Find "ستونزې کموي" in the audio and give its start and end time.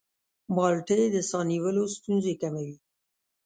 1.95-2.75